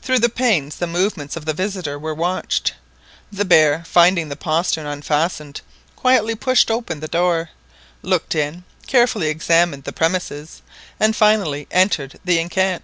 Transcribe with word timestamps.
Through 0.00 0.20
the 0.20 0.28
panes 0.28 0.76
the 0.76 0.86
movements 0.86 1.34
of 1.36 1.44
the 1.44 1.52
visitor 1.52 1.98
were 1.98 2.14
watched. 2.14 2.74
The 3.32 3.44
bear, 3.44 3.82
finding 3.84 4.28
the 4.28 4.36
postern 4.36 4.86
unfastened, 4.86 5.60
quietly 5.96 6.36
pushed 6.36 6.70
open 6.70 7.00
the 7.00 7.08
door, 7.08 7.50
looked 8.00 8.36
in, 8.36 8.62
carefully 8.86 9.26
examined 9.26 9.82
the 9.82 9.92
premises, 9.92 10.62
and 11.00 11.16
finally 11.16 11.66
entered 11.72 12.20
the 12.24 12.38
enceinte. 12.38 12.82